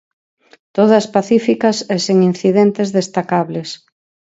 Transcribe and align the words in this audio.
Todas 0.77 1.05
pacíficas 1.15 1.77
e 1.93 1.95
sen 2.05 2.17
incidentes 2.29 2.89
destacables. 2.99 3.69